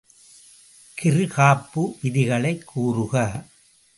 கிர்காப்பு 1.01 1.95
விதிகளைக் 2.01 2.63
கூறுக. 2.65 3.43